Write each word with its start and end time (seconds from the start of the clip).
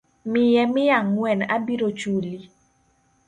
Miye 0.31 0.63
mia 0.73 0.95
angwen 0.99 1.39
abiro 1.55 1.89
chuli 1.99 2.35